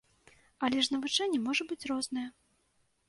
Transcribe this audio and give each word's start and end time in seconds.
Але 0.67 0.79
ж 0.87 0.95
навучанне 0.95 1.39
можа 1.49 1.63
быць 1.73 1.87
рознае. 1.93 2.27